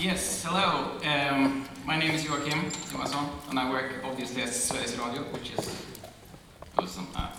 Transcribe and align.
Yes, 0.00 0.42
hello. 0.42 0.96
Um, 1.04 1.68
my 1.84 1.98
name 1.98 2.12
is 2.12 2.24
Joakim 2.24 2.72
Johansson, 2.90 3.28
and 3.50 3.58
I 3.58 3.68
work 3.68 3.92
obviously 4.02 4.40
at 4.40 4.48
Sveriges 4.48 4.98
Radio, 4.98 5.24
which 5.24 5.52
is 5.52 5.84
oh, 6.78 6.86
some, 6.86 7.06
ah, 7.14 7.38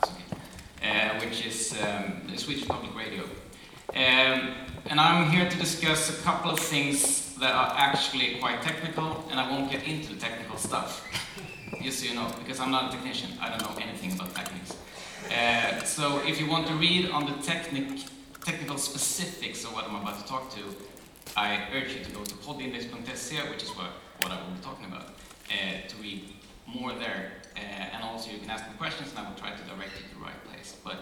uh, 0.84 1.20
which 1.20 1.44
is 1.44 1.76
um, 1.82 2.22
Swedish 2.38 2.68
Public 2.68 2.96
Radio. 2.96 3.24
Um, 3.96 4.54
and 4.86 5.00
I'm 5.00 5.32
here 5.32 5.50
to 5.50 5.58
discuss 5.58 6.16
a 6.16 6.22
couple 6.22 6.52
of 6.52 6.60
things 6.60 7.34
that 7.38 7.52
are 7.52 7.74
actually 7.76 8.36
quite 8.36 8.62
technical, 8.62 9.28
and 9.32 9.40
I 9.40 9.50
won't 9.50 9.72
get 9.72 9.84
into 9.88 10.14
the 10.14 10.20
technical 10.20 10.58
stuff, 10.58 11.04
just 11.82 12.02
so 12.02 12.10
you 12.10 12.14
know, 12.14 12.32
because 12.38 12.60
I'm 12.60 12.70
not 12.70 12.94
a 12.94 12.96
technician. 12.96 13.32
I 13.42 13.50
don't 13.50 13.64
know 13.64 13.76
anything 13.82 14.14
about 14.14 14.36
techniques. 14.36 14.78
Uh, 15.36 15.82
so 15.84 16.22
if 16.28 16.40
you 16.40 16.48
want 16.48 16.68
to 16.68 16.76
read 16.76 17.10
on 17.10 17.26
the 17.26 17.42
technic, 17.42 18.02
technical 18.46 18.78
specifics 18.78 19.64
of 19.64 19.74
what 19.74 19.86
I'm 19.90 19.96
about 19.96 20.22
to 20.22 20.28
talk 20.28 20.54
to, 20.54 20.62
I 21.36 21.68
urge 21.74 21.94
you 21.94 22.04
to 22.04 22.12
go 22.12 22.24
to 22.24 22.36
poddindex.se, 22.36 23.38
which 23.50 23.64
is 23.64 23.70
what, 23.70 23.92
what 24.22 24.32
I 24.32 24.42
will 24.42 24.54
be 24.54 24.62
talking 24.62 24.86
about, 24.86 25.10
uh, 25.50 25.88
to 25.88 25.96
read 26.02 26.30
more 26.68 26.94
there. 26.94 27.32
Uh, 27.56 27.60
and 27.60 28.04
also 28.04 28.32
you 28.32 28.40
can 28.40 28.50
ask 28.50 28.66
me 28.68 28.74
questions 28.78 29.10
and 29.12 29.20
I 29.20 29.30
will 29.30 29.38
try 29.38 29.52
to 29.52 29.64
direct 29.64 29.92
you 29.98 30.08
to 30.10 30.16
the 30.16 30.22
right 30.22 30.46
place. 30.46 30.76
But 30.84 30.98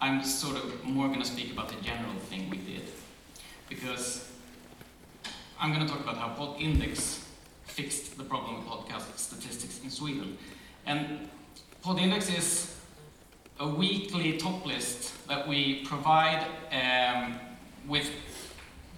I'm 0.00 0.22
sort 0.24 0.56
of 0.56 0.84
more 0.84 1.08
going 1.08 1.20
to 1.20 1.26
speak 1.26 1.52
about 1.52 1.68
the 1.68 1.80
general 1.82 2.14
thing 2.28 2.50
we 2.50 2.58
did. 2.58 2.82
Because 3.68 4.30
I'm 5.58 5.72
going 5.72 5.86
to 5.86 5.92
talk 5.92 6.02
about 6.02 6.16
how 6.16 6.34
Poddindex 6.34 7.24
fixed 7.64 8.16
the 8.18 8.24
problem 8.24 8.58
with 8.58 8.66
podcast 8.66 9.16
statistics 9.16 9.80
in 9.82 9.90
Sweden. 9.90 10.38
And 10.86 11.28
Poddindex 11.84 12.36
is 12.36 12.76
a 13.58 13.68
weekly 13.68 14.36
top 14.36 14.66
list 14.66 15.26
that 15.28 15.48
we 15.48 15.84
provide 15.84 16.46
um, 16.72 17.38
with 17.88 18.10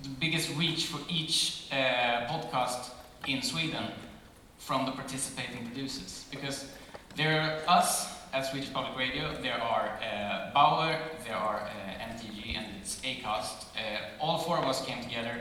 the 0.02 0.08
biggest 0.20 0.54
reach 0.56 0.86
for 0.86 1.00
each 1.08 1.66
uh, 1.72 2.26
podcast 2.26 2.90
in 3.26 3.42
Sweden 3.42 3.84
from 4.58 4.86
the 4.86 4.92
participating 4.92 5.66
producers. 5.66 6.24
Because 6.30 6.66
there 7.16 7.40
are 7.40 7.78
us 7.78 8.14
at 8.32 8.46
Swedish 8.46 8.72
Public 8.72 8.96
Radio, 8.98 9.34
there 9.42 9.60
are 9.60 9.98
uh, 10.02 10.52
Bauer, 10.52 10.98
there 11.24 11.36
are 11.36 11.60
uh, 11.60 12.12
MTG, 12.12 12.56
and 12.56 12.66
it's 12.80 13.00
Acast. 13.00 13.64
Uh, 13.76 14.20
all 14.20 14.38
four 14.38 14.58
of 14.58 14.64
us 14.64 14.84
came 14.84 15.02
together 15.02 15.40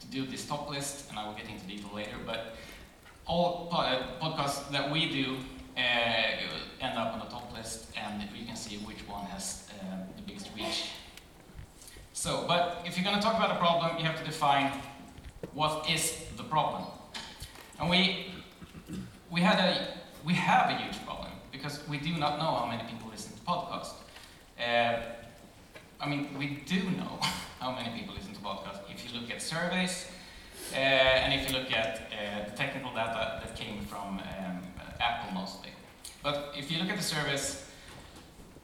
to 0.00 0.06
do 0.06 0.26
this 0.26 0.46
top 0.46 0.70
list, 0.70 1.10
and 1.10 1.18
I 1.18 1.26
will 1.26 1.34
get 1.34 1.48
into 1.48 1.66
detail 1.66 1.90
later. 1.94 2.16
But 2.26 2.56
all 3.26 3.68
po 3.70 3.78
uh, 3.78 4.02
podcasts 4.20 4.70
that 4.72 4.90
we 4.90 5.10
do 5.10 5.36
uh, 5.76 5.80
end 6.80 6.98
up 6.98 7.14
on 7.14 7.20
the 7.20 7.26
top 7.26 7.52
list, 7.54 7.86
and 7.96 8.22
you 8.34 8.46
can 8.46 8.56
see 8.56 8.78
which 8.78 9.06
one 9.06 9.26
has 9.26 9.68
the 10.16 10.22
biggest 10.22 10.48
reach 10.56 10.90
so, 12.22 12.44
but 12.46 12.61
if 12.92 12.98
you're 12.98 13.06
going 13.06 13.16
to 13.16 13.22
talk 13.22 13.36
about 13.36 13.50
a 13.50 13.58
problem, 13.58 13.96
you 13.96 14.04
have 14.04 14.18
to 14.18 14.24
define 14.24 14.70
what 15.54 15.88
is 15.88 16.26
the 16.36 16.42
problem. 16.42 16.84
And 17.80 17.88
we, 17.88 18.26
we, 19.30 19.40
had 19.40 19.58
a, 19.58 19.94
we 20.26 20.34
have 20.34 20.68
a 20.68 20.74
huge 20.74 21.02
problem 21.06 21.30
because 21.50 21.80
we 21.88 21.96
do 21.96 22.12
not 22.18 22.38
know 22.38 22.54
how 22.54 22.66
many 22.66 22.82
people 22.82 23.08
listen 23.10 23.32
to 23.32 23.40
podcasts. 23.44 23.94
Uh, 24.60 25.04
I 26.02 26.06
mean, 26.06 26.36
we 26.38 26.60
do 26.66 26.82
know 26.90 27.18
how 27.60 27.72
many 27.72 27.98
people 27.98 28.14
listen 28.14 28.34
to 28.34 28.40
podcasts 28.40 28.80
if 28.90 29.10
you 29.10 29.18
look 29.18 29.30
at 29.30 29.40
surveys 29.40 30.08
uh, 30.74 30.76
and 30.76 31.32
if 31.32 31.48
you 31.48 31.58
look 31.58 31.72
at 31.72 32.12
uh, 32.12 32.50
the 32.50 32.54
technical 32.54 32.90
data 32.90 33.40
that 33.42 33.56
came 33.56 33.86
from 33.86 34.18
um, 34.18 34.58
Apple 35.00 35.32
mostly. 35.32 35.70
But 36.22 36.52
if 36.54 36.70
you 36.70 36.78
look 36.78 36.90
at 36.90 36.98
the 36.98 37.02
surveys, 37.02 37.64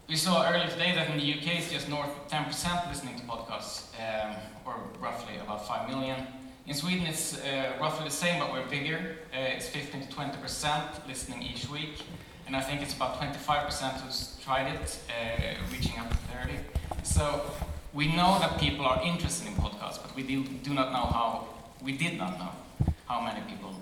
we 0.08 0.16
saw 0.16 0.50
earlier 0.50 0.66
today 0.68 0.94
that 0.94 1.10
in 1.10 1.18
the 1.18 1.34
UK 1.34 1.58
it's 1.58 1.70
just 1.70 1.86
north 1.86 2.08
of 2.08 2.28
10% 2.28 2.88
listening 2.88 3.18
to 3.18 3.24
podcasts, 3.24 3.88
um, 4.00 4.36
or 4.64 4.74
roughly 5.00 5.36
about 5.36 5.68
5 5.68 5.86
million. 5.90 6.26
In 6.66 6.74
Sweden 6.74 7.06
it's 7.06 7.38
uh, 7.44 7.74
roughly 7.78 8.06
the 8.06 8.14
same, 8.14 8.40
but 8.40 8.50
we're 8.50 8.66
bigger. 8.68 9.18
Uh, 9.34 9.38
it's 9.38 9.68
15 9.68 10.06
to 10.06 10.08
20% 10.08 11.06
listening 11.06 11.42
each 11.42 11.68
week, 11.68 12.02
and 12.46 12.56
I 12.56 12.62
think 12.62 12.80
it's 12.80 12.94
about 12.94 13.20
25% 13.20 14.00
who's 14.00 14.38
tried 14.42 14.72
it, 14.72 14.98
uh, 15.10 15.54
reaching 15.70 15.98
up 15.98 16.08
to 16.08 16.16
30. 16.16 16.54
So 17.02 17.42
we 17.92 18.08
know 18.08 18.38
that 18.38 18.58
people 18.58 18.86
are 18.86 19.02
interested 19.04 19.48
in 19.48 19.54
podcasts, 19.56 20.00
but 20.00 20.16
we 20.16 20.22
do, 20.22 20.72
not 20.72 20.90
know 20.90 21.04
how, 21.04 21.48
we 21.82 21.92
did 21.92 22.16
not 22.16 22.38
know 22.38 22.52
how 23.06 23.20
many 23.20 23.40
people 23.46 23.74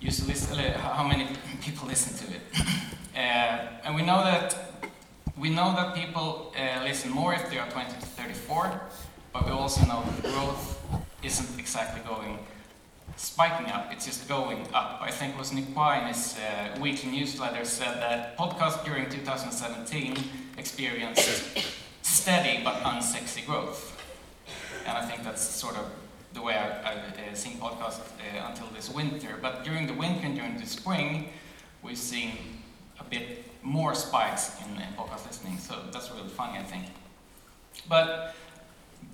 used 0.00 0.20
to 0.20 0.28
listen, 0.28 0.60
uh, 0.60 0.78
how 0.78 1.06
many 1.06 1.26
people 1.60 1.88
listen 1.88 2.16
to 2.24 2.34
it. 2.34 2.42
Uh, 3.16 3.66
and 3.82 3.96
we 3.96 4.02
know 4.02 4.22
that 4.22 4.75
we 5.38 5.50
know 5.50 5.74
that 5.74 5.94
people 5.94 6.54
uh, 6.56 6.82
listen 6.82 7.10
more 7.10 7.34
if 7.34 7.50
they 7.50 7.58
are 7.58 7.68
20 7.70 7.90
to 7.92 8.06
34, 8.06 8.80
but 9.32 9.44
we 9.44 9.52
also 9.52 9.84
know 9.86 10.02
that 10.02 10.32
growth 10.32 10.80
isn't 11.22 11.58
exactly 11.58 12.00
going 12.08 12.38
spiking 13.16 13.70
up, 13.70 13.90
it's 13.92 14.04
just 14.04 14.28
going 14.28 14.66
up. 14.74 14.98
I 15.00 15.10
think 15.10 15.34
it 15.34 15.38
was 15.38 15.52
Nick 15.52 15.74
Quah 15.74 16.00
in 16.00 16.08
his 16.08 16.36
uh, 16.36 16.78
weekly 16.80 17.10
newsletter 17.10 17.64
said 17.64 17.94
that 18.00 18.36
podcasts 18.36 18.84
during 18.84 19.08
2017 19.08 20.16
experienced 20.58 21.58
steady 22.02 22.62
but 22.62 22.74
unsexy 22.82 23.44
growth. 23.44 23.92
And 24.86 24.96
I 24.96 25.04
think 25.04 25.24
that's 25.24 25.42
sort 25.42 25.76
of 25.76 25.90
the 26.34 26.42
way 26.42 26.54
I, 26.54 26.90
have 26.90 27.32
uh, 27.32 27.34
seen 27.34 27.56
podcasts 27.56 28.00
uh, 28.00 28.48
until 28.48 28.66
this 28.74 28.90
winter. 28.90 29.38
But 29.40 29.64
during 29.64 29.86
the 29.86 29.94
winter 29.94 30.26
and 30.26 30.36
during 30.36 30.58
the 30.58 30.66
spring, 30.66 31.30
we've 31.82 31.98
seen 31.98 32.32
more 33.76 33.94
spikes 33.94 34.44
in, 34.62 34.70
in 34.80 34.88
podcast 34.94 35.26
listening, 35.26 35.58
so 35.58 35.74
that's 35.92 36.10
really 36.10 36.28
funny, 36.28 36.58
I 36.58 36.62
think. 36.62 36.86
But 37.88 38.34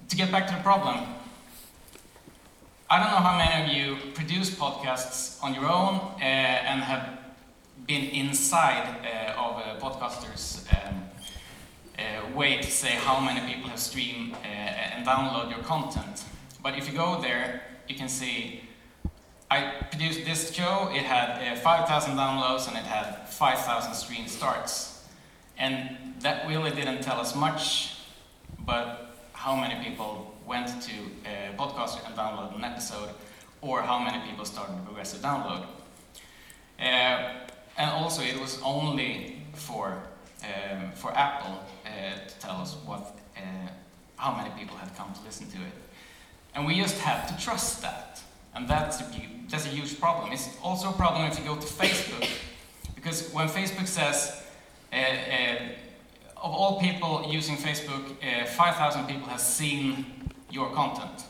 to 0.09 0.15
get 0.17 0.31
back 0.31 0.47
to 0.47 0.55
the 0.55 0.63
problem, 0.63 0.99
I 2.89 2.99
don't 3.01 3.11
know 3.11 3.25
how 3.29 3.37
many 3.37 3.55
of 3.63 3.67
you 3.77 4.13
produce 4.13 4.51
podcasts 4.51 5.43
on 5.43 5.55
your 5.55 5.67
own 5.67 5.95
uh, 6.21 6.71
and 6.71 6.81
have 6.83 7.05
been 7.87 8.05
inside 8.11 8.87
uh, 8.87 9.45
of 9.45 9.53
a 9.67 9.81
podcaster's 9.81 10.65
um, 10.71 11.03
uh, 11.99 12.37
way 12.37 12.59
to 12.59 12.71
say 12.71 12.91
how 12.91 13.19
many 13.19 13.41
people 13.53 13.69
have 13.69 13.81
streamed 13.81 14.37
and 14.45 15.05
download 15.05 15.51
your 15.51 15.65
content. 15.65 16.25
But 16.63 16.79
if 16.79 16.87
you 16.89 16.95
go 16.97 17.21
there, 17.21 17.63
you 17.89 17.97
can 17.97 18.09
see 18.09 18.63
I 19.53 19.85
produced 19.91 20.25
this 20.25 20.51
show, 20.51 20.89
it 20.95 21.03
had 21.03 21.29
uh, 21.47 21.57
5,000 21.57 22.17
downloads 22.17 22.69
and 22.69 22.75
it 22.75 22.85
had 22.85 23.29
5,000 23.29 23.93
stream 23.93 24.27
starts. 24.27 25.05
And 25.59 26.15
that 26.21 26.49
really 26.49 26.71
didn't 26.71 27.03
tell 27.03 27.21
us 27.21 27.37
much, 27.37 27.99
but 28.61 29.15
how 29.35 29.55
many 29.55 29.85
people 29.85 30.35
went 30.47 30.69
to 30.89 30.93
a 31.27 31.55
podcast 31.59 31.99
and 32.07 32.17
downloaded 32.17 32.57
an 32.57 32.65
episode, 32.65 33.11
or 33.61 33.83
how 33.83 33.99
many 33.99 34.27
people 34.27 34.47
started 34.47 34.73
a 34.73 34.87
progressive 34.87 35.21
download. 35.21 35.67
Uh, 36.81 37.35
and 37.77 37.91
also, 37.91 38.23
it 38.23 38.41
was 38.41 38.59
only 38.65 39.43
for, 39.53 40.03
um, 40.43 40.93
for 40.95 41.13
Apple 41.15 41.63
uh, 41.85 42.27
to 42.27 42.35
tell 42.39 42.57
us 42.57 42.75
what, 42.87 43.19
uh, 43.37 43.41
how 44.17 44.35
many 44.35 44.49
people 44.59 44.79
had 44.79 44.97
come 44.97 45.13
to 45.13 45.21
listen 45.27 45.47
to 45.51 45.59
it. 45.59 45.75
And 46.55 46.65
we 46.67 46.81
just 46.81 46.99
had 47.01 47.27
to 47.29 47.45
trust 47.45 47.83
that. 47.83 48.23
And 48.55 48.69
that's 48.69 49.01
a, 49.01 49.05
that's 49.49 49.67
a 49.67 49.69
huge 49.69 49.99
problem. 49.99 50.33
It's 50.33 50.49
also 50.63 50.91
a 50.91 50.93
problem 50.93 51.25
if 51.31 51.39
you 51.39 51.45
go 51.45 51.57
to 51.57 51.67
Facebook, 51.67 52.29
because 52.95 53.31
when 53.33 53.49
Facebook 53.49 53.87
says, 53.87 54.43
uh, 54.93 54.97
uh, 54.97 55.59
of 56.37 56.53
all 56.53 56.81
people 56.81 57.25
using 57.29 57.57
Facebook, 57.57 58.17
uh, 58.23 58.47
5,000 58.47 59.07
people 59.07 59.29
have 59.29 59.41
seen 59.41 60.05
your 60.51 60.71
content. 60.71 61.25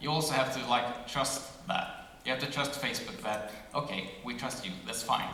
You 0.00 0.10
also 0.10 0.34
have 0.34 0.54
to 0.54 0.68
like 0.68 1.06
trust 1.06 1.66
that. 1.68 2.18
You 2.24 2.32
have 2.32 2.40
to 2.40 2.50
trust 2.50 2.72
Facebook 2.72 3.22
that, 3.22 3.52
okay, 3.74 4.10
we 4.24 4.34
trust 4.34 4.64
you, 4.66 4.72
that's 4.86 5.02
fine. 5.02 5.28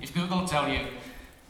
If 0.00 0.14
Google 0.14 0.46
tell 0.46 0.68
you, 0.68 0.86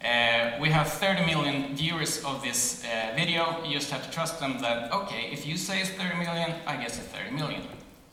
uh, 0.04 0.58
we 0.60 0.68
have 0.68 0.88
30 0.88 1.24
million 1.26 1.74
viewers 1.76 2.24
of 2.24 2.42
this 2.42 2.84
uh, 2.84 3.14
video, 3.14 3.64
you 3.64 3.74
just 3.74 3.90
have 3.90 4.04
to 4.04 4.10
trust 4.10 4.40
them 4.40 4.60
that, 4.60 4.92
okay, 4.92 5.30
if 5.32 5.46
you 5.46 5.56
say 5.56 5.80
it's 5.80 5.90
30 5.90 6.18
million, 6.18 6.54
I 6.66 6.76
guess 6.76 6.98
it's 6.98 7.06
30 7.08 7.30
million. 7.30 7.62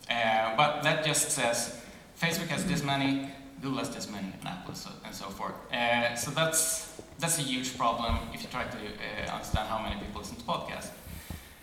Uh, 0.09 0.55
but 0.57 0.81
that 0.83 1.05
just 1.05 1.31
says 1.31 1.79
Facebook 2.19 2.47
has 2.47 2.65
this 2.65 2.83
many, 2.83 3.29
Google 3.61 3.79
has 3.79 3.89
this 3.89 4.09
many, 4.09 4.27
and 4.27 4.47
Apple 4.47 4.73
so, 4.73 4.89
and 5.05 5.13
so 5.13 5.25
forth. 5.25 5.53
Uh, 5.71 6.15
so 6.15 6.31
that's, 6.31 6.99
that's 7.19 7.37
a 7.39 7.41
huge 7.41 7.77
problem 7.77 8.17
if 8.33 8.41
you 8.41 8.49
try 8.49 8.63
to 8.63 8.77
uh, 8.77 9.31
understand 9.31 9.69
how 9.69 9.79
many 9.79 9.99
people 10.01 10.21
listen 10.21 10.37
to 10.37 10.43
podcasts. 10.43 10.89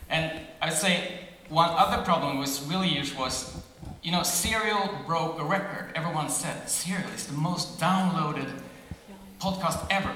And 0.08 0.40
I'd 0.62 0.72
say 0.72 1.20
one 1.48 1.70
other 1.70 2.02
problem 2.04 2.38
was 2.38 2.62
really 2.62 2.88
huge 2.88 3.14
was, 3.14 3.62
you 4.02 4.12
know, 4.12 4.22
Serial 4.22 4.90
broke 5.06 5.40
a 5.40 5.44
record. 5.44 5.92
Everyone 5.94 6.28
said 6.28 6.68
Serial 6.68 7.10
is 7.10 7.26
the 7.26 7.34
most 7.34 7.80
downloaded 7.80 8.50
podcast 9.40 9.84
ever. 9.90 10.14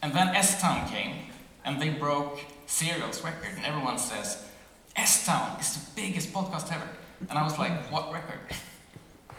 And 0.00 0.12
then 0.12 0.28
S-Town 0.28 0.88
came, 0.88 1.16
and 1.64 1.80
they 1.80 1.90
broke 1.90 2.40
Serial's 2.66 3.22
record, 3.22 3.50
and 3.56 3.64
everyone 3.64 3.98
says, 3.98 4.44
S-Town 4.96 5.60
is 5.60 5.76
the 5.76 6.00
biggest 6.00 6.32
podcast 6.32 6.72
ever. 6.74 6.88
And 7.28 7.38
I 7.38 7.42
was 7.42 7.58
like, 7.58 7.72
what 7.90 8.12
record? 8.12 8.40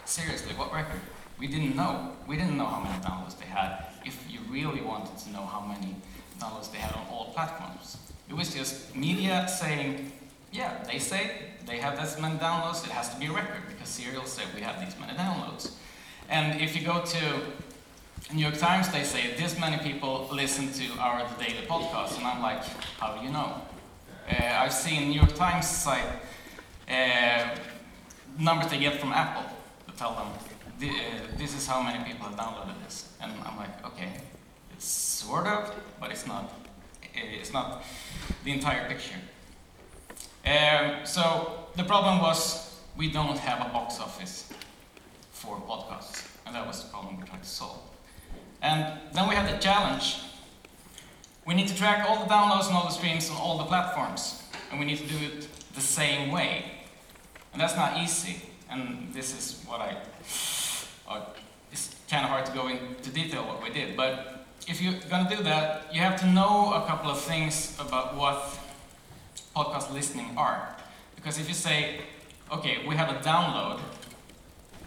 Seriously, 0.05 0.53
what 0.55 0.73
record? 0.73 1.01
We 1.39 1.47
didn't 1.47 1.75
know. 1.75 2.11
We 2.27 2.35
didn't 2.37 2.57
know 2.57 2.65
how 2.65 2.79
many 2.79 2.95
downloads 3.03 3.37
they 3.37 3.45
had 3.45 3.85
if 4.05 4.23
you 4.29 4.39
really 4.49 4.81
wanted 4.81 5.17
to 5.17 5.31
know 5.31 5.45
how 5.45 5.61
many 5.61 5.95
downloads 6.39 6.71
they 6.71 6.77
had 6.77 6.93
on 6.95 7.05
all 7.11 7.31
platforms. 7.33 7.97
It 8.29 8.35
was 8.35 8.53
just 8.53 8.95
media 8.95 9.47
saying 9.47 10.11
yeah, 10.53 10.83
they 10.85 10.99
say 10.99 11.31
they 11.65 11.79
have 11.79 11.99
this 11.99 12.19
many 12.19 12.37
downloads, 12.37 12.85
it 12.85 12.91
has 12.91 13.11
to 13.13 13.19
be 13.19 13.25
a 13.25 13.31
record 13.31 13.63
because 13.67 13.89
Serial 13.89 14.25
said 14.25 14.45
we 14.55 14.61
have 14.61 14.79
these 14.79 14.95
many 14.99 15.13
downloads. 15.13 15.71
And 16.29 16.61
if 16.61 16.75
you 16.79 16.85
go 16.85 17.03
to 17.03 18.33
New 18.33 18.41
York 18.41 18.57
Times, 18.57 18.89
they 18.89 19.03
say 19.03 19.33
this 19.35 19.59
many 19.59 19.77
people 19.77 20.29
listen 20.31 20.71
to 20.73 20.99
our 20.99 21.27
daily 21.39 21.65
podcast, 21.67 22.17
and 22.17 22.25
I'm 22.25 22.41
like, 22.41 22.63
how 22.99 23.17
do 23.17 23.25
you 23.25 23.31
know? 23.31 23.61
Uh, 24.29 24.45
I've 24.45 24.73
seen 24.73 25.09
New 25.09 25.19
York 25.19 25.35
Times 25.35 25.67
site 25.67 26.05
uh, 26.87 27.52
numbers 28.37 28.71
they 28.71 28.79
get 28.79 28.99
from 28.99 29.11
Apple 29.11 29.43
to 29.87 29.97
tell 29.97 30.13
them 30.15 30.27
uh, 30.81 31.37
this 31.37 31.55
is 31.55 31.67
how 31.67 31.81
many 31.81 32.03
people 32.03 32.27
have 32.27 32.37
downloaded 32.37 32.83
this, 32.83 33.09
and 33.21 33.31
I'm 33.45 33.57
like, 33.57 33.85
okay, 33.85 34.09
it's 34.75 34.85
sort 34.85 35.47
of, 35.47 35.73
but 35.99 36.11
it's 36.11 36.27
not. 36.27 36.51
It's 37.15 37.53
not 37.53 37.83
the 38.43 38.51
entire 38.51 38.87
picture. 38.87 39.15
Um, 40.45 41.05
so 41.05 41.67
the 41.75 41.83
problem 41.83 42.19
was 42.19 42.75
we 42.97 43.11
don't 43.11 43.37
have 43.37 43.65
a 43.65 43.69
box 43.71 43.99
office 43.99 44.51
for 45.31 45.57
podcasts, 45.57 46.27
and 46.45 46.55
that 46.55 46.65
was 46.65 46.83
the 46.83 46.89
problem 46.89 47.19
we 47.19 47.23
tried 47.27 47.43
to 47.43 47.49
solve. 47.49 47.79
And 48.61 48.99
then 49.13 49.29
we 49.29 49.35
had 49.35 49.47
the 49.53 49.61
challenge. 49.61 50.21
We 51.45 51.53
need 51.53 51.67
to 51.67 51.75
track 51.75 52.09
all 52.09 52.25
the 52.25 52.33
downloads 52.33 52.67
and 52.67 52.75
all 52.75 52.85
the 52.85 52.93
streams 52.93 53.29
on 53.29 53.37
all 53.37 53.57
the 53.57 53.65
platforms, 53.65 54.41
and 54.71 54.79
we 54.79 54.85
need 54.85 54.97
to 54.97 55.07
do 55.07 55.17
it 55.23 55.47
the 55.75 55.81
same 55.81 56.31
way. 56.31 56.82
And 57.53 57.61
that's 57.61 57.75
not 57.75 57.97
easy, 57.97 58.41
and 58.69 59.13
this 59.13 59.37
is 59.37 59.63
what 59.65 59.79
I. 59.79 59.97
Uh, 61.07 61.21
it's 61.71 61.95
kind 62.09 62.25
of 62.25 62.29
hard 62.29 62.45
to 62.47 62.51
go 62.51 62.67
into 62.67 63.09
detail 63.11 63.43
what 63.45 63.61
we 63.61 63.69
did, 63.69 63.95
but 63.95 64.45
if 64.67 64.81
you're 64.81 64.93
going 65.09 65.27
to 65.27 65.35
do 65.35 65.43
that, 65.43 65.93
you 65.93 66.01
have 66.01 66.19
to 66.21 66.27
know 66.27 66.73
a 66.73 66.85
couple 66.87 67.11
of 67.11 67.19
things 67.19 67.77
about 67.79 68.15
what 68.15 68.57
podcast 69.55 69.93
listening 69.93 70.31
are. 70.37 70.75
Because 71.15 71.39
if 71.39 71.47
you 71.47 71.53
say, 71.53 72.01
okay, 72.51 72.85
we 72.87 72.95
have 72.95 73.09
a 73.09 73.19
download, 73.19 73.79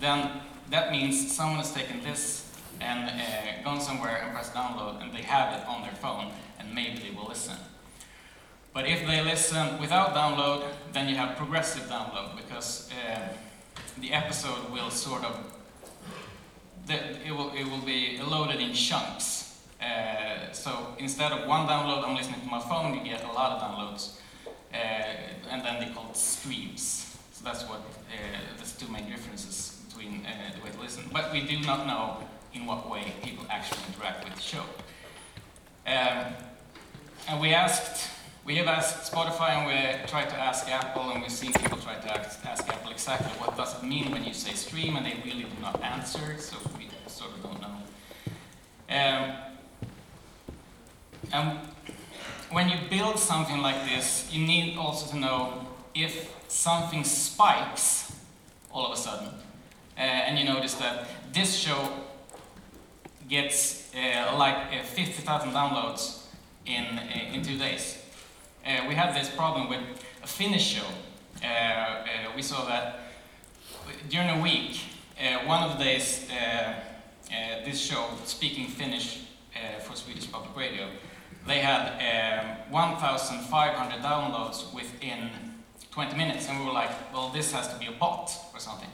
then 0.00 0.30
that 0.70 0.90
means 0.90 1.34
someone 1.34 1.58
has 1.58 1.72
taken 1.72 2.02
this 2.02 2.52
and 2.80 3.08
uh, 3.08 3.62
gone 3.64 3.80
somewhere 3.80 4.20
and 4.22 4.32
pressed 4.32 4.54
download 4.54 5.02
and 5.02 5.12
they 5.12 5.22
have 5.22 5.54
it 5.58 5.66
on 5.66 5.82
their 5.82 5.92
phone 5.92 6.30
and 6.58 6.74
maybe 6.74 6.98
they 6.98 7.10
will 7.10 7.28
listen. 7.28 7.56
But 8.76 8.86
if 8.86 9.06
they 9.06 9.24
listen 9.24 9.80
without 9.80 10.14
download, 10.14 10.62
then 10.92 11.08
you 11.08 11.16
have 11.16 11.34
progressive 11.38 11.84
download 11.84 12.36
because 12.36 12.90
uh, 12.92 13.28
the 14.02 14.12
episode 14.12 14.70
will 14.70 14.90
sort 14.90 15.24
of, 15.24 15.34
it 16.86 17.34
will, 17.34 17.52
it 17.54 17.64
will 17.64 17.80
be 17.80 18.20
loaded 18.22 18.60
in 18.60 18.74
chunks. 18.74 19.62
Uh, 19.80 20.52
so 20.52 20.94
instead 20.98 21.32
of 21.32 21.48
one 21.48 21.66
download, 21.66 22.06
I'm 22.06 22.14
listening 22.14 22.42
to 22.42 22.46
my 22.48 22.60
phone, 22.60 22.92
you 22.92 23.02
get 23.02 23.24
a 23.24 23.32
lot 23.32 23.52
of 23.52 23.62
downloads. 23.62 24.18
Uh, 24.74 24.76
and 25.50 25.64
then 25.64 25.80
they 25.80 25.94
call 25.94 26.10
it 26.10 26.16
streams. 26.18 27.16
So 27.32 27.44
that's 27.44 27.62
what, 27.62 27.78
uh, 27.78 28.56
there's 28.58 28.76
two 28.76 28.88
main 28.88 29.08
differences 29.08 29.80
between 29.88 30.26
uh, 30.26 30.54
the 30.54 30.62
way 30.62 30.70
to 30.70 30.78
listen. 30.78 31.04
But 31.10 31.32
we 31.32 31.46
do 31.46 31.58
not 31.60 31.86
know 31.86 32.18
in 32.52 32.66
what 32.66 32.90
way 32.90 33.14
people 33.22 33.46
actually 33.48 33.80
interact 33.88 34.22
with 34.22 34.34
the 34.34 34.42
show. 34.42 34.64
Um, 35.86 36.34
and 37.26 37.40
we 37.40 37.54
asked, 37.54 38.10
we 38.46 38.54
have 38.54 38.68
asked 38.68 39.12
Spotify 39.12 39.56
and 39.56 39.66
we 39.66 40.06
tried 40.06 40.30
to 40.30 40.36
ask 40.36 40.70
Apple 40.70 41.10
and 41.10 41.20
we've 41.20 41.32
seen 41.32 41.52
people 41.52 41.78
try 41.78 41.96
to 41.96 42.16
ask, 42.16 42.44
Apple 42.46 42.92
exactly 42.92 43.32
what 43.40 43.56
does 43.56 43.76
it 43.76 43.82
mean 43.82 44.12
when 44.12 44.24
you 44.24 44.32
say 44.32 44.52
stream 44.52 44.96
and 44.96 45.04
they 45.04 45.14
really 45.24 45.42
do 45.42 45.60
not 45.60 45.82
answer, 45.82 46.36
so 46.38 46.56
we 46.78 46.88
sort 47.08 47.32
of 47.32 47.42
don't 47.42 47.60
know. 47.60 47.76
Um, 48.88 49.36
and 51.32 51.58
when 52.52 52.68
you 52.68 52.76
build 52.88 53.18
something 53.18 53.58
like 53.58 53.84
this, 53.84 54.32
you 54.32 54.46
need 54.46 54.78
also 54.78 55.10
to 55.10 55.16
know 55.16 55.66
if 55.92 56.32
something 56.46 57.02
spikes 57.02 58.14
all 58.70 58.86
of 58.86 58.92
a 58.92 58.96
sudden, 58.96 59.26
uh, 59.98 60.00
and 60.00 60.38
you 60.38 60.44
notice 60.44 60.74
that 60.74 61.08
this 61.32 61.56
show 61.56 61.90
gets 63.28 63.92
uh, 63.96 64.36
like 64.38 64.56
uh, 64.72 64.84
50,000 64.84 65.50
downloads 65.50 66.26
in, 66.64 66.84
uh, 66.84 67.32
in 67.32 67.42
two 67.42 67.58
days. 67.58 68.05
Uh, 68.66 68.84
we 68.88 68.96
had 68.96 69.14
this 69.14 69.28
problem 69.28 69.68
with 69.68 69.78
a 70.24 70.26
Finnish 70.26 70.64
show. 70.64 70.86
Uh, 71.40 72.02
we 72.34 72.42
saw 72.42 72.64
that 72.64 72.98
during 74.08 74.28
a 74.28 74.42
week, 74.42 74.80
one 75.44 75.62
of 75.62 75.78
the 75.78 75.84
days, 75.84 76.26
this 77.64 77.80
show, 77.80 78.08
Speaking 78.24 78.66
Finnish 78.66 79.20
for 79.84 79.94
Swedish 79.94 80.32
Public 80.32 80.56
Radio, 80.56 80.88
they 81.46 81.60
had 81.60 81.92
um, 82.42 82.72
1,500 82.72 84.02
downloads 84.02 84.74
within 84.74 85.30
20 85.92 86.16
minutes, 86.16 86.48
and 86.48 86.58
we 86.58 86.66
were 86.66 86.72
like, 86.72 86.90
well, 87.12 87.28
this 87.28 87.52
has 87.52 87.72
to 87.72 87.78
be 87.78 87.86
a 87.86 87.92
bot 87.92 88.32
or 88.52 88.58
something. 88.58 88.90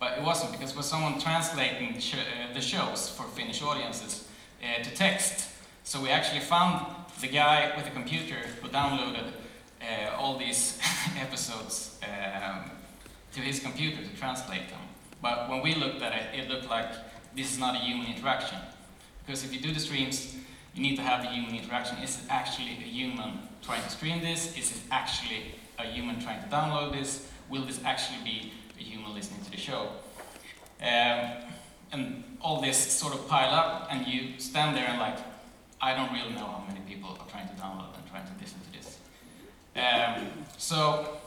But 0.00 0.16
it 0.16 0.24
wasn't, 0.24 0.52
because 0.52 0.70
it 0.70 0.76
was 0.78 0.86
someone 0.86 1.20
translating 1.20 1.96
uh, 1.96 2.54
the 2.54 2.62
shows 2.62 3.10
for 3.10 3.24
Finnish 3.24 3.60
audiences 3.60 4.26
uh, 4.62 4.82
to 4.82 4.90
text. 4.94 5.50
So 5.84 6.00
we 6.00 6.08
actually 6.08 6.40
found 6.40 6.86
the 7.22 7.28
guy 7.28 7.72
with 7.76 7.84
the 7.84 7.90
computer 7.92 8.34
who 8.60 8.68
downloaded 8.68 9.28
uh, 9.80 10.16
all 10.18 10.36
these 10.36 10.78
episodes 11.18 11.98
um, 12.02 12.70
to 13.32 13.40
his 13.40 13.60
computer 13.60 14.02
to 14.02 14.16
translate 14.16 14.68
them. 14.68 14.80
But 15.22 15.48
when 15.48 15.62
we 15.62 15.76
looked 15.76 16.02
at 16.02 16.12
it, 16.12 16.40
it 16.40 16.50
looked 16.50 16.68
like 16.68 16.90
this 17.36 17.52
is 17.52 17.58
not 17.58 17.76
a 17.76 17.78
human 17.78 18.08
interaction. 18.08 18.58
Because 19.24 19.44
if 19.44 19.54
you 19.54 19.60
do 19.60 19.72
the 19.72 19.78
streams, 19.78 20.36
you 20.74 20.82
need 20.82 20.96
to 20.96 21.02
have 21.02 21.22
the 21.22 21.28
human 21.28 21.54
interaction. 21.54 21.96
Is 21.98 22.16
it 22.18 22.24
actually 22.28 22.72
a 22.72 22.88
human 22.98 23.38
trying 23.62 23.82
to 23.84 23.90
stream 23.90 24.20
this? 24.20 24.56
Is 24.58 24.72
it 24.72 24.82
actually 24.90 25.54
a 25.78 25.84
human 25.84 26.20
trying 26.20 26.42
to 26.42 26.48
download 26.48 26.92
this? 26.92 27.30
Will 27.48 27.64
this 27.64 27.80
actually 27.84 28.18
be 28.24 28.52
a 28.80 28.82
human 28.82 29.14
listening 29.14 29.44
to 29.44 29.50
the 29.50 29.56
show? 29.56 29.90
Um, 30.80 31.30
and 31.92 32.24
all 32.40 32.60
this 32.60 32.78
sort 32.78 33.14
of 33.14 33.28
pile 33.28 33.54
up, 33.54 33.88
and 33.92 34.06
you 34.08 34.40
stand 34.40 34.76
there 34.76 34.86
and 34.86 34.98
like, 34.98 35.18
I 35.82 35.94
don't 35.96 36.12
really 36.12 36.32
know 36.32 36.46
how 36.46 36.64
many 36.68 36.80
people 36.86 37.10
are 37.20 37.28
trying 37.28 37.48
to 37.48 37.54
download 37.54 37.96
and 37.96 38.08
trying 38.08 38.24
to 38.24 38.32
listen 38.40 38.60
to 38.60 38.72
this. 38.72 38.98
Um, 39.74 40.28
so 40.56 41.18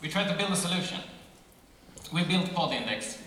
we 0.00 0.08
tried 0.08 0.28
to 0.28 0.36
build 0.36 0.52
a 0.52 0.56
solution. 0.56 1.00
We 2.12 2.22
built 2.24 2.46
Poddindex 2.46 3.18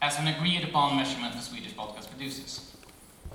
as 0.00 0.18
an 0.20 0.28
agreed 0.28 0.62
upon 0.62 0.96
measurement 0.96 1.34
for 1.34 1.40
Swedish 1.40 1.74
podcast 1.74 2.08
producers. 2.10 2.76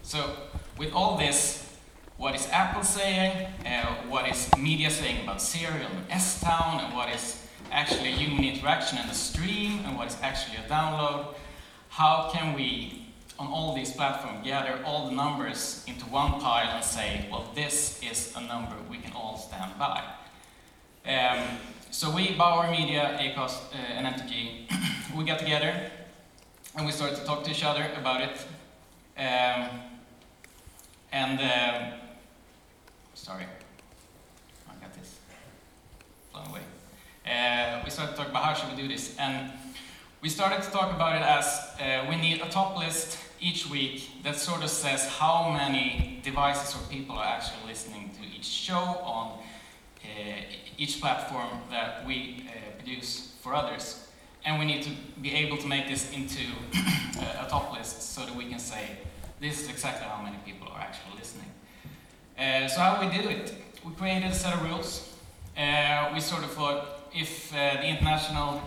So 0.04 0.36
with 0.78 0.94
all 0.94 1.18
this, 1.18 1.76
what 2.18 2.34
is 2.34 2.48
Apple 2.52 2.84
saying, 2.84 3.48
uh, 3.66 3.96
what 4.08 4.30
is 4.30 4.50
media 4.58 4.90
saying 4.90 5.24
about 5.24 5.42
Serial 5.42 5.90
and 5.90 6.12
S-Town, 6.12 6.80
and 6.80 6.96
what 6.96 7.10
is 7.10 7.46
actually 7.72 8.10
a 8.10 8.16
human 8.16 8.44
interaction 8.44 8.98
and 9.00 9.10
a 9.10 9.14
stream, 9.14 9.82
and 9.86 9.98
what 9.98 10.08
is 10.08 10.18
actually 10.22 10.58
a 10.58 10.70
download, 10.70 11.34
how 11.90 12.30
can 12.32 12.54
we, 12.54 13.08
on 13.40 13.48
all 13.48 13.76
these 13.76 13.92
platforms, 13.92 14.46
gather 14.46 14.80
all 14.86 15.08
the 15.08 15.16
numbers 15.16 15.84
into 15.88 16.06
one 16.06 16.40
pile 16.40 16.76
and 16.76 16.84
say, 16.84 17.28
well, 17.32 17.50
this 17.56 18.02
is 18.04 18.34
a 18.36 18.42
number 18.42 18.76
we 18.90 18.98
can 18.98 19.14
all 19.14 19.38
stand 19.38 19.72
by. 19.80 20.04
Um, 21.06 21.58
so 21.90 22.10
we, 22.12 22.34
Bauer 22.36 22.70
Media, 22.70 23.18
Acast, 23.20 23.74
uh, 23.74 23.78
and 23.78 24.08
MTG, 24.16 24.72
we 25.18 25.24
got 25.24 25.40
together 25.40 25.92
and 26.76 26.86
we 26.86 26.92
started 26.92 27.18
to 27.18 27.26
talk 27.26 27.44
to 27.44 27.52
each 27.52 27.64
other 27.64 27.90
about 27.98 28.22
it. 28.22 28.38
Um, 29.18 29.82
and, 31.12 31.40
um, 31.40 32.00
sorry, 33.14 33.46
I 34.70 34.74
got 34.82 34.94
this 34.94 35.20
blown 36.32 36.48
away. 36.48 36.62
Uh, 37.26 37.82
we 37.84 37.90
started 37.90 38.12
to 38.12 38.18
talk 38.18 38.30
about 38.30 38.44
how 38.44 38.54
should 38.54 38.76
we 38.76 38.82
do 38.82 38.88
this, 38.88 39.18
and 39.18 39.52
we 40.22 40.30
started 40.30 40.62
to 40.62 40.70
talk 40.70 40.94
about 40.94 41.16
it 41.16 41.24
as 41.24 41.46
uh, 41.80 42.06
we 42.08 42.16
need 42.16 42.42
a 42.42 42.50
top 42.50 42.78
list 42.78 43.18
each 43.40 43.68
week 43.70 44.22
that 44.24 44.36
sort 44.36 44.64
of 44.64 44.70
says 44.70 45.08
how 45.08 45.50
many 45.50 46.20
devices 46.24 46.76
or 46.76 46.88
people 46.90 47.16
are 47.16 47.26
actually 47.26 47.68
listening 47.68 48.12
to 48.12 48.38
each 48.38 48.46
show 48.46 48.76
on 48.76 49.40
uh, 50.04 50.08
each 50.78 51.02
platform 51.02 51.50
that 51.72 52.06
we 52.06 52.46
uh, 52.48 52.78
produce 52.78 53.34
for 53.42 53.56
others. 53.56 54.08
And 54.46 54.60
we 54.60 54.66
need 54.66 54.84
to 54.84 54.92
be 55.22 55.34
able 55.34 55.58
to 55.58 55.68
make 55.68 55.88
this 55.88 56.12
into 56.12 56.44
a 57.40 57.48
top 57.50 57.74
list 57.74 58.14
so 58.14 58.22
that 58.22 58.36
we 58.36 58.46
can 58.46 58.60
say 58.60 58.98
this 59.40 59.64
is 59.64 59.70
exactly 59.70 60.08
how 60.08 60.22
many 60.22 60.38
people 60.46 60.68
are 60.68 60.82
actually 60.82 61.18
listening. 61.18 61.50
Uh, 62.38 62.68
so 62.68 62.80
how 62.80 63.02
we 63.02 63.16
did 63.16 63.26
it? 63.26 63.56
We 63.84 63.92
created 63.94 64.30
a 64.30 64.36
set 64.36 64.54
of 64.54 64.64
rules. 64.64 65.16
Uh, 65.58 66.12
we 66.14 66.20
sort 66.20 66.44
of 66.44 66.52
thought 66.52 67.10
if 67.14 67.52
uh, 67.54 67.82
the 67.82 67.88
international, 67.88 68.62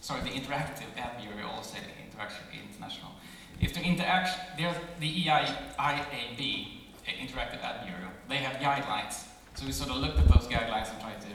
sorry, 0.00 0.22
the 0.22 0.30
interactive 0.30 0.86
ad 0.96 1.20
bureau, 1.20 1.48
also 1.50 1.74
said 1.74 1.82
interaction 2.04 2.44
international, 2.52 3.12
if 3.60 3.74
the 3.74 3.82
interaction, 3.82 4.40
the 4.56 5.24
EIAB, 5.26 6.68
uh, 7.06 7.10
interactive 7.10 7.62
ad 7.62 7.86
bureau, 7.86 8.10
they 8.28 8.36
have 8.36 8.56
guidelines. 8.56 9.24
So 9.54 9.66
we 9.66 9.72
sort 9.72 9.90
of 9.90 9.96
looked 9.96 10.18
at 10.18 10.28
those 10.28 10.46
guidelines 10.46 10.90
and 10.90 11.00
tried 11.00 11.20
to 11.20 11.28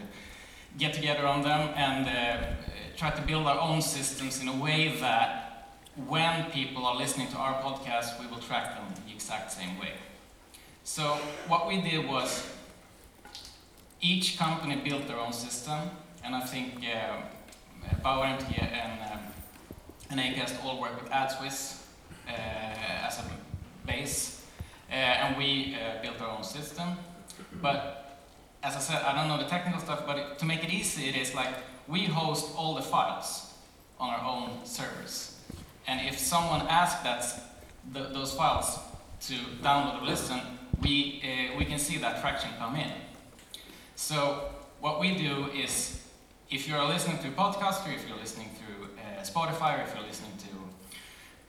get 0.77 0.93
together 0.93 1.25
on 1.27 1.43
them 1.43 1.69
and 1.75 2.07
uh, 2.07 2.47
try 2.97 3.11
to 3.11 3.21
build 3.21 3.45
our 3.45 3.59
own 3.59 3.81
systems 3.81 4.41
in 4.41 4.47
a 4.47 4.55
way 4.55 4.97
that 4.99 5.45
when 6.07 6.51
people 6.51 6.85
are 6.85 6.95
listening 6.95 7.27
to 7.29 7.37
our 7.37 7.61
podcast, 7.61 8.19
we 8.19 8.27
will 8.27 8.39
track 8.39 8.75
them 8.75 8.85
the 9.05 9.13
exact 9.13 9.51
same 9.51 9.79
way. 9.79 9.93
So 10.83 11.17
what 11.47 11.67
we 11.67 11.81
did 11.81 12.07
was, 12.07 12.47
each 14.01 14.37
company 14.37 14.75
built 14.75 15.07
their 15.07 15.19
own 15.19 15.33
system, 15.33 15.89
and 16.23 16.35
I 16.35 16.41
think 16.41 16.83
uh, 16.83 17.21
Bauer 18.03 18.25
MT 18.25 18.55
and, 18.59 18.99
um, 19.11 19.19
and 20.09 20.19
Acast 20.19 20.63
all 20.63 20.79
work 20.79 21.01
with 21.01 21.11
AdsWizz 21.11 21.81
uh, 22.27 22.31
as 22.31 23.19
a 23.19 23.23
base, 23.87 24.45
uh, 24.89 24.93
and 24.93 25.37
we 25.37 25.77
built 26.01 26.21
our 26.21 26.37
own 26.37 26.43
system. 26.43 26.97
But 27.61 28.19
as 28.63 28.75
I 28.75 28.79
said, 28.79 29.01
I 29.03 29.13
don't 29.13 29.27
know 29.27 29.37
the 29.37 29.49
technical 29.49 29.79
stuff, 29.79 30.05
but 30.07 30.17
it, 30.17 30.39
to 30.39 30.45
make 30.45 30.63
it 30.63 30.71
easy, 30.71 31.07
it 31.07 31.15
is 31.15 31.35
like 31.35 31.53
we 31.87 32.05
host 32.05 32.55
all 32.57 32.75
the 32.75 32.81
files 32.81 33.53
on 33.99 34.09
our 34.09 34.25
own 34.25 34.65
servers. 34.65 35.39
And 35.87 36.07
if 36.07 36.17
someone 36.17 36.61
asks 36.67 37.03
that, 37.03 37.23
the, 37.93 38.09
those 38.13 38.33
files 38.33 38.79
to 39.27 39.33
download 39.61 40.01
or 40.01 40.05
listen, 40.05 40.39
we, 40.81 41.21
we 41.57 41.65
can 41.65 41.79
see 41.79 41.97
that 41.99 42.21
traction 42.21 42.49
come 42.57 42.75
in. 42.75 42.91
So 43.95 44.49
what 44.79 44.99
we 44.99 45.15
do 45.15 45.47
is, 45.51 46.01
if 46.49 46.67
you're 46.67 46.83
listening 46.85 47.17
to 47.19 47.27
a 47.27 47.31
podcast, 47.31 47.87
or 47.87 47.91
if 47.91 48.07
you're 48.07 48.17
listening 48.17 48.49
through 48.55 48.89
uh, 48.97 49.21
Spotify, 49.23 49.79
or 49.79 49.83
if 49.83 49.95
you're 49.95 50.05
listening 50.05 50.31
to 50.37 50.45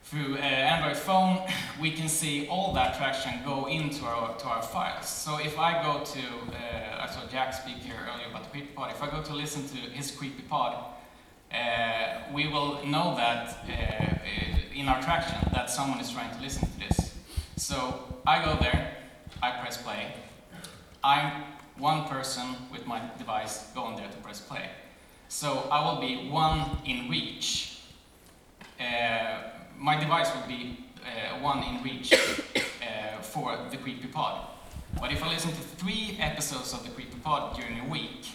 through 0.03 0.35
uh, 0.35 0.39
Android 0.39 0.95
phone, 0.95 1.39
we 1.81 1.91
can 1.91 2.07
see 2.07 2.47
all 2.47 2.73
that 2.73 2.97
traction 2.97 3.33
go 3.45 3.65
into 3.67 4.05
our, 4.05 4.37
to 4.37 4.45
our 4.45 4.61
files. 4.61 5.07
So 5.07 5.37
if 5.37 5.59
I 5.59 5.83
go 5.83 6.03
to, 6.03 6.19
uh, 6.19 7.03
I 7.03 7.07
saw 7.07 7.27
Jack 7.29 7.53
speak 7.53 7.75
here 7.75 7.95
earlier 8.11 8.27
about 8.29 8.45
the 8.45 8.49
creepy 8.49 8.67
pod, 8.73 8.91
if 8.91 9.03
I 9.03 9.09
go 9.09 9.21
to 9.21 9.33
listen 9.33 9.67
to 9.67 9.75
his 9.75 10.09
creepy 10.11 10.43
pod, 10.43 10.77
uh, 11.53 11.57
we 12.33 12.47
will 12.47 12.85
know 12.85 13.15
that 13.15 13.65
uh, 13.69 14.75
in 14.75 14.87
our 14.87 15.01
traction 15.01 15.37
that 15.53 15.69
someone 15.69 15.99
is 15.99 16.09
trying 16.09 16.33
to 16.35 16.41
listen 16.41 16.67
to 16.67 16.79
this. 16.79 17.13
So 17.57 18.17
I 18.25 18.43
go 18.43 18.57
there, 18.61 18.97
I 19.43 19.51
press 19.59 19.77
play. 19.77 20.13
I'm 21.03 21.43
one 21.77 22.05
person 22.05 22.55
with 22.71 22.87
my 22.87 23.01
device 23.17 23.67
going 23.75 23.97
there 23.97 24.09
to 24.09 24.17
press 24.17 24.39
play. 24.41 24.69
So 25.29 25.67
I 25.71 25.83
will 25.83 25.99
be 25.99 26.29
one 26.29 26.77
in 26.85 27.09
reach. 27.09 27.79
Uh, 28.79 29.39
my 29.77 29.99
device 29.99 30.29
will 30.33 30.47
be 30.47 30.85
uh, 31.03 31.39
one 31.39 31.63
in 31.63 31.83
reach 31.83 32.13
uh, 32.55 33.21
for 33.21 33.57
the 33.69 33.77
Creepy 33.77 34.07
Pod. 34.07 34.47
But 34.99 35.11
if 35.11 35.23
I 35.23 35.29
listen 35.29 35.51
to 35.51 35.57
three 35.57 36.17
episodes 36.19 36.73
of 36.73 36.83
the 36.83 36.89
Creepy 36.89 37.17
Pod 37.19 37.55
during 37.55 37.79
a 37.79 37.85
week, 37.89 38.27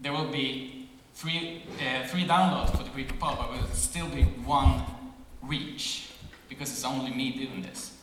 there 0.00 0.12
will 0.12 0.30
be 0.30 0.88
three, 1.14 1.64
uh, 1.80 2.06
three 2.06 2.24
downloads 2.24 2.76
for 2.76 2.84
the 2.84 2.90
Creepy 2.90 3.16
Pod, 3.16 3.38
but 3.38 3.56
it 3.56 3.62
will 3.62 3.68
still 3.74 4.08
be 4.08 4.22
one 4.22 4.82
reach 5.42 6.10
because 6.48 6.70
it's 6.70 6.84
only 6.84 7.10
me 7.10 7.32
doing 7.32 7.62
this. 7.62 7.97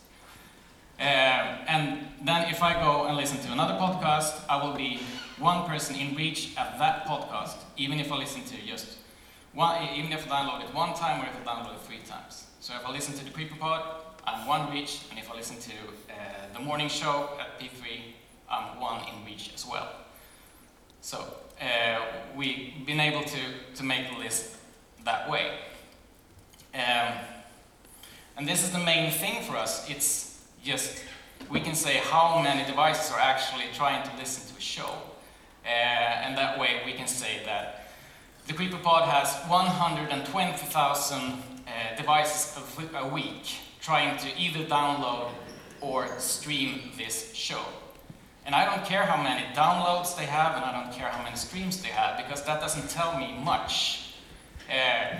Uh, 0.98 1.02
and 1.02 2.06
then 2.24 2.48
if 2.50 2.62
I 2.62 2.72
go 2.72 3.06
and 3.06 3.16
listen 3.16 3.38
to 3.40 3.52
another 3.52 3.74
podcast, 3.74 4.40
I 4.48 4.62
will 4.62 4.74
be 4.74 5.00
one 5.38 5.66
person 5.66 5.96
in 5.96 6.14
reach 6.16 6.56
at 6.56 6.78
that 6.78 7.06
podcast, 7.06 7.56
even 7.76 8.00
if 8.00 8.10
I 8.10 8.16
listen 8.16 8.42
to 8.44 8.56
just 8.66 8.96
one, 9.52 9.82
even 9.94 10.12
if 10.12 10.30
I 10.30 10.36
download 10.36 10.64
it 10.64 10.74
one 10.74 10.94
time 10.94 11.22
or 11.22 11.26
if 11.26 11.46
I 11.46 11.52
download 11.52 11.74
it 11.74 11.80
three 11.82 12.00
times. 12.06 12.46
So 12.60 12.74
if 12.74 12.86
I 12.86 12.90
listen 12.90 13.14
to 13.14 13.24
the 13.24 13.30
Creepypod, 13.30 13.82
I'm 14.26 14.46
one 14.46 14.72
reach, 14.72 15.02
and 15.10 15.18
if 15.18 15.30
I 15.30 15.36
listen 15.36 15.56
to 15.58 15.72
uh, 16.10 16.14
the 16.54 16.60
morning 16.60 16.88
show 16.88 17.30
at 17.38 17.60
P3, 17.60 18.00
I'm 18.50 18.80
one 18.80 19.02
in 19.08 19.24
reach 19.24 19.52
as 19.54 19.66
well. 19.66 19.88
So 21.00 21.24
uh, 21.60 22.00
we've 22.34 22.84
been 22.84 23.00
able 23.00 23.22
to, 23.22 23.38
to 23.76 23.84
make 23.84 24.10
the 24.10 24.18
list 24.18 24.56
that 25.04 25.30
way. 25.30 25.58
Um, 26.74 27.12
and 28.36 28.48
this 28.48 28.64
is 28.64 28.72
the 28.72 28.78
main 28.78 29.12
thing 29.12 29.42
for 29.44 29.56
us. 29.56 29.88
It's 29.88 30.25
just, 30.66 31.02
we 31.48 31.60
can 31.60 31.74
say 31.74 31.98
how 31.98 32.40
many 32.42 32.66
devices 32.66 33.12
are 33.12 33.20
actually 33.20 33.66
trying 33.72 34.02
to 34.08 34.16
listen 34.16 34.52
to 34.52 34.58
a 34.58 34.60
show. 34.60 34.90
Uh, 35.64 35.68
and 35.68 36.36
that 36.36 36.58
way 36.58 36.82
we 36.84 36.92
can 36.92 37.06
say 37.06 37.40
that 37.44 37.88
the 38.46 38.52
CreeperPod 38.52 39.06
has 39.08 39.34
120,000 39.48 41.18
uh, 41.18 41.96
devices 41.96 42.58
a, 42.94 43.08
week 43.08 43.56
trying 43.80 44.16
to 44.18 44.28
either 44.38 44.64
download 44.64 45.30
or 45.80 46.08
stream 46.18 46.90
this 46.96 47.34
show. 47.34 47.62
And 48.44 48.54
I 48.54 48.64
don't 48.64 48.84
care 48.84 49.02
how 49.02 49.20
many 49.20 49.44
downloads 49.54 50.16
they 50.16 50.26
have, 50.26 50.54
and 50.54 50.64
I 50.64 50.80
don't 50.80 50.92
care 50.92 51.08
how 51.08 51.22
many 51.24 51.36
streams 51.36 51.82
they 51.82 51.88
have, 51.88 52.16
because 52.16 52.44
that 52.44 52.60
doesn't 52.60 52.88
tell 52.88 53.18
me 53.18 53.36
much. 53.42 54.14
Uh, 54.70 55.16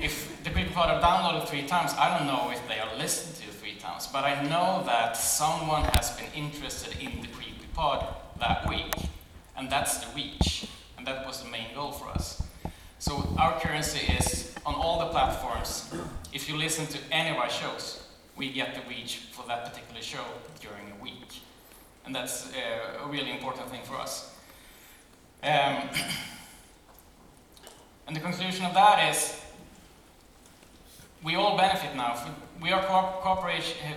if 0.00 0.42
the 0.44 0.50
CreeperPod 0.50 0.86
are 0.86 1.02
downloaded 1.02 1.48
three 1.48 1.66
times, 1.66 1.92
I 1.98 2.16
don't 2.16 2.26
know 2.28 2.50
if 2.52 2.66
they 2.68 2.78
are 2.78 2.96
listened 2.96 3.34
to 3.36 3.43
but 4.14 4.24
I 4.24 4.42
know 4.44 4.82
that 4.86 5.16
someone 5.16 5.82
has 5.96 6.12
been 6.12 6.30
interested 6.36 6.96
in 7.00 7.20
the 7.20 7.26
creepy 7.28 7.66
pod 7.74 8.06
that 8.38 8.68
week, 8.68 8.94
and 9.56 9.68
that's 9.68 9.98
the 9.98 10.14
reach, 10.14 10.68
and 10.96 11.04
that 11.04 11.26
was 11.26 11.42
the 11.42 11.50
main 11.50 11.74
goal 11.74 11.90
for 11.90 12.08
us. 12.08 12.40
So 13.00 13.34
our 13.38 13.58
currency 13.58 14.06
is 14.12 14.54
on 14.64 14.76
all 14.76 15.00
the 15.00 15.06
platforms. 15.06 15.92
If 16.32 16.48
you 16.48 16.56
listen 16.56 16.86
to 16.86 16.98
any 17.10 17.30
of 17.30 17.36
our 17.36 17.50
shows, 17.50 18.06
we 18.36 18.52
get 18.52 18.74
the 18.74 18.88
reach 18.88 19.16
for 19.32 19.44
that 19.48 19.64
particular 19.64 20.00
show 20.00 20.24
during 20.60 20.92
a 20.96 21.02
week. 21.02 21.42
And 22.06 22.14
that's 22.14 22.52
uh, 22.54 23.04
a 23.04 23.08
really 23.08 23.32
important 23.32 23.68
thing 23.68 23.82
for 23.82 23.96
us. 23.96 24.32
Um, 25.42 25.50
and 28.06 28.14
the 28.14 28.20
conclusion 28.20 28.64
of 28.64 28.74
that 28.74 29.10
is 29.10 29.43
we 31.24 31.36
all 31.36 31.56
benefit 31.56 31.96
now. 31.96 32.22
We 32.60 32.70
are, 32.70 32.82
co 32.84 33.42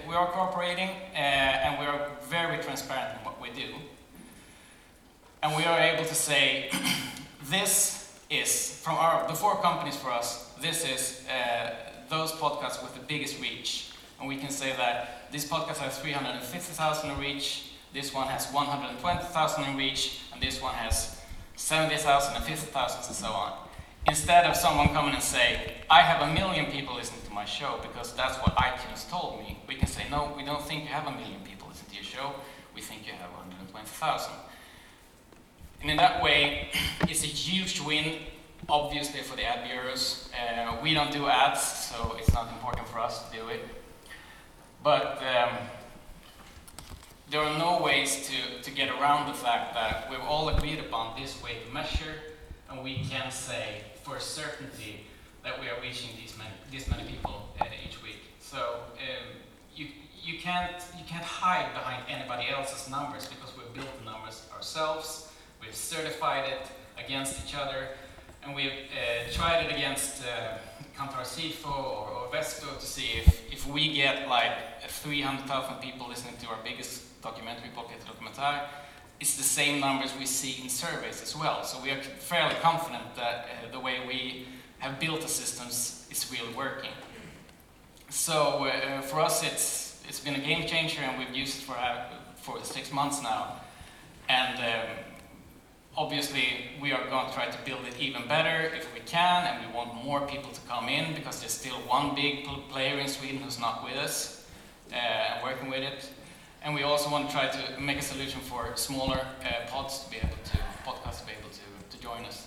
we 0.08 0.16
are 0.16 0.28
cooperating 0.32 0.90
uh, 1.14 1.18
and 1.18 1.80
we 1.80 1.86
are 1.86 2.10
very 2.30 2.64
transparent 2.64 3.20
in 3.20 3.26
what 3.26 3.42
we 3.42 3.50
do. 3.50 3.76
And 5.44 5.56
we 5.56 5.66
are 5.66 5.80
able 5.80 6.06
to 6.06 6.16
say, 6.16 6.70
this 7.44 8.18
is, 8.30 8.80
from 8.82 8.96
our, 8.96 9.28
the 9.28 9.34
four 9.34 9.62
companies 9.62 9.98
for 9.98 10.10
us, 10.10 10.54
this 10.62 10.86
is 10.86 11.28
uh, 11.28 11.74
those 12.10 12.32
podcasts 12.32 12.82
with 12.82 12.94
the 12.96 13.02
biggest 13.02 13.42
reach. 13.42 13.92
And 14.20 14.28
we 14.28 14.38
can 14.38 14.50
say 14.50 14.74
that 14.78 15.32
this 15.32 15.46
podcast 15.48 15.78
has 15.78 16.00
350,000 16.00 17.12
in 17.12 17.20
reach, 17.20 17.72
this 17.94 18.14
one 18.14 18.28
has 18.28 18.52
120,000 18.52 19.64
in 19.66 19.78
reach, 19.78 20.22
and 20.34 20.42
this 20.42 20.62
one 20.62 20.74
has 20.74 21.22
70,000 21.56 22.36
and 22.36 22.44
50,000 22.44 22.98
and 22.98 23.16
so 23.16 23.28
on. 23.28 23.67
Instead 24.08 24.46
of 24.46 24.56
someone 24.56 24.88
coming 24.90 25.14
and 25.14 25.22
say, 25.22 25.74
I 25.90 26.02
have 26.02 26.30
a 26.30 26.34
million 26.34 26.72
people 26.72 26.96
listening 26.96 27.22
to 27.26 27.34
my 27.34 27.44
show 27.44 27.78
because 27.82 28.14
that's 28.14 28.38
what 28.38 28.56
iTunes 28.56 29.10
told 29.10 29.40
me, 29.40 29.60
we 29.68 29.76
can 29.76 29.88
say, 29.88 30.04
no, 30.10 30.34
we 30.38 30.46
don't 30.46 30.62
think 30.62 30.84
you 30.84 30.90
have 30.90 31.08
a 31.08 31.12
million 31.12 31.42
people 31.44 31.68
listening 31.68 31.90
to 31.90 31.96
your 31.96 32.06
show, 32.06 32.36
we 32.74 32.82
think 32.82 33.06
you 33.06 33.12
have 33.12 33.30
120,000. 33.32 34.32
And 35.82 35.92
in 35.92 35.98
that 35.98 36.24
way, 36.24 36.70
it's 37.02 37.24
a 37.24 37.28
huge 37.28 37.82
win, 37.82 38.20
obviously, 38.70 39.22
for 39.22 39.36
the 39.36 39.44
ad 39.44 39.68
bureaus. 39.68 40.30
Uh, 40.34 40.78
we 40.82 40.94
don't 40.94 41.12
do 41.12 41.28
ads, 41.28 41.62
so 41.62 42.16
it's 42.18 42.34
not 42.34 42.50
important 42.54 42.88
for 42.88 43.00
us 43.00 43.30
to 43.30 43.38
do 43.38 43.50
it. 43.50 43.60
But 44.84 45.22
um, 45.22 45.58
there 47.30 47.42
are 47.42 47.58
no 47.58 47.84
ways 47.84 48.30
to, 48.30 48.64
to 48.64 48.72
get 48.72 48.90
around 48.90 49.28
the 49.28 49.34
fact 49.34 49.74
that 49.74 50.10
we've 50.10 50.22
all 50.22 50.48
agreed 50.48 50.80
upon 50.80 51.20
this 51.20 51.44
way 51.44 51.58
to 51.68 51.74
measure, 51.74 52.16
and 52.70 52.82
we 52.82 53.04
can 53.04 53.32
say 53.32 53.82
for 54.08 54.20
certainty 54.20 55.06
that 55.44 55.60
we 55.60 55.68
are 55.68 55.80
reaching 55.82 56.10
these 56.20 56.38
many, 56.38 56.50
this 56.72 56.90
many 56.90 57.04
people 57.04 57.50
uh, 57.60 57.66
each 57.86 58.02
week. 58.02 58.22
So 58.40 58.58
um, 58.94 59.28
you, 59.76 59.88
you, 60.24 60.40
can't, 60.40 60.82
you 60.98 61.04
can't 61.06 61.24
hide 61.24 61.74
behind 61.74 62.04
anybody 62.10 62.48
else's 62.50 62.90
numbers 62.90 63.28
because 63.28 63.52
we've 63.58 63.74
built 63.74 63.90
the 64.00 64.10
numbers 64.10 64.48
ourselves 64.56 65.28
We've 65.62 65.76
certified 65.76 66.46
it 66.50 67.04
against 67.04 67.46
each 67.46 67.56
other, 67.56 67.90
and 68.44 68.56
we've 68.56 68.72
uh, 68.72 69.32
tried 69.32 69.66
it 69.66 69.74
against 69.74 70.24
uh, 70.24 70.58
Kantar 70.98 71.24
Sifo 71.24 71.68
or, 71.68 72.08
or 72.10 72.28
Vesto 72.32 72.80
to 72.80 72.86
see 72.86 73.18
if, 73.18 73.52
if 73.52 73.68
we 73.68 73.94
get 73.94 74.28
like 74.30 74.54
300,000 74.88 75.76
people 75.82 76.08
listening 76.08 76.36
to 76.42 76.48
our 76.48 76.58
biggest 76.64 77.22
documentary, 77.22 77.70
Pocket 77.76 77.98
Dokumentär, 78.06 78.62
it's 79.20 79.36
the 79.36 79.44
same 79.44 79.80
numbers 79.80 80.14
we 80.18 80.26
see 80.26 80.62
in 80.62 80.70
surveys 80.70 81.22
as 81.22 81.36
well. 81.36 81.64
So 81.64 81.82
we 81.82 81.92
are 81.92 82.02
fairly 82.02 82.56
confident 82.62 83.16
that 83.16 83.48
uh, 83.66 83.72
the 83.72 83.80
way 83.80 84.02
we 84.08 84.48
have 84.80 85.00
built 85.00 85.22
the 85.22 85.28
systems 85.28 86.08
is 86.12 86.32
really 86.32 86.54
working. 86.54 86.92
So 88.10 88.66
uh, 88.66 89.02
for 89.02 89.20
us, 89.20 89.44
it's 89.44 90.04
it's 90.08 90.20
been 90.20 90.36
a 90.36 90.40
game 90.40 90.66
changer, 90.68 91.02
and 91.02 91.18
we've 91.20 91.36
used 91.36 91.60
it 91.60 91.64
for 91.64 91.74
uh, 91.74 92.06
for 92.36 92.64
six 92.64 92.92
months 92.92 93.22
now. 93.22 93.62
And 94.30 94.60
um, 94.60 94.98
Obviously, 95.98 96.70
we 96.80 96.92
are 96.92 97.04
going 97.10 97.26
to 97.26 97.34
try 97.34 97.48
to 97.48 97.58
build 97.66 97.84
it 97.88 98.00
even 98.00 98.28
better 98.28 98.72
if 98.76 98.94
we 98.94 99.00
can, 99.00 99.46
and 99.46 99.66
we 99.66 99.74
want 99.74 99.96
more 99.96 100.22
people 100.28 100.52
to 100.52 100.62
come 100.70 100.90
in 100.90 101.16
because 101.16 101.40
there's 101.40 101.54
still 101.54 101.78
one 101.88 102.14
big 102.14 102.46
player 102.70 103.00
in 103.00 103.08
Sweden 103.08 103.38
who's 103.42 103.60
not 103.60 103.84
with 103.84 103.96
us 103.96 104.46
uh, 104.92 104.96
and 104.96 105.44
working 105.44 105.72
with 105.72 105.82
it. 105.82 106.08
And 106.68 106.76
we 106.76 106.84
also 106.84 107.10
want 107.10 107.30
to 107.30 107.34
try 107.34 107.48
to 107.48 107.80
make 107.80 107.98
a 107.98 108.02
solution 108.02 108.42
for 108.42 108.76
smaller 108.76 109.26
uh, 109.42 109.68
pods 109.68 110.04
to 110.04 110.12
be 110.12 110.18
able 110.18 110.36
to, 110.44 110.58
podcasts 110.86 111.22
to 111.22 111.26
be 111.26 111.32
able 111.32 111.50
to, 111.50 111.98
to 111.98 112.04
join 112.04 112.26
us. 112.26 112.46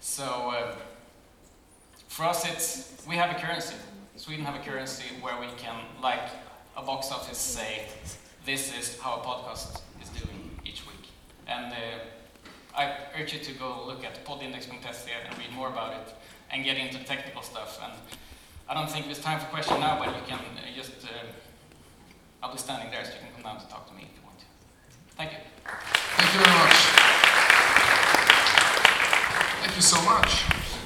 So 0.00 0.24
uh, 0.50 0.76
for 2.08 2.26
us, 2.26 2.46
it's 2.46 3.02
we 3.08 3.16
have 3.16 3.34
a 3.34 3.40
currency. 3.40 3.76
Sweden 4.16 4.44
have 4.44 4.56
a 4.56 4.62
currency 4.62 5.06
where 5.22 5.40
we 5.40 5.46
can, 5.56 5.74
like 6.02 6.28
a 6.76 6.82
box 6.82 7.10
office, 7.10 7.38
say 7.38 7.86
this 8.44 8.76
is 8.78 9.00
how 9.00 9.14
a 9.14 9.24
podcast 9.24 9.80
is 10.02 10.10
doing 10.10 10.50
each 10.66 10.86
week. 10.86 11.08
And 11.48 11.72
uh, 11.72 12.76
I 12.76 12.94
urge 13.18 13.32
you 13.32 13.38
to 13.38 13.52
go 13.52 13.84
look 13.86 14.04
at 14.04 14.22
poddindex.se 14.26 15.12
and 15.26 15.38
read 15.38 15.50
more 15.54 15.68
about 15.68 15.94
it 15.94 16.14
and 16.50 16.62
get 16.62 16.76
into 16.76 16.98
the 16.98 17.04
technical 17.04 17.40
stuff. 17.40 17.80
And 17.82 17.94
I 18.68 18.74
don't 18.74 18.90
think 18.90 19.06
there's 19.06 19.22
time 19.22 19.40
for 19.40 19.46
question 19.46 19.80
now, 19.80 19.98
but 19.98 20.08
you 20.08 20.22
can 20.26 20.40
uh, 20.40 20.76
just, 20.76 20.92
uh, 21.04 21.24
I'll 22.42 22.52
be 22.52 22.58
standing 22.58 22.90
there 22.90 23.04
so 23.04 23.12
you 23.12 23.18
can 23.20 23.32
come 23.34 23.42
down 23.42 23.60
to 23.60 23.68
talk 23.68 23.86
to 23.88 23.94
me 23.94 24.08
if 24.10 24.16
you 24.16 24.24
want 24.24 24.38
to. 24.38 24.46
Thank 25.16 25.32
you. 25.32 25.38
Thank 26.16 26.34
you 26.34 26.40
very 26.40 26.56
much. 26.56 26.76
Thank 29.60 29.76
you 29.76 29.82
so 29.82 30.00
much. 30.02 30.79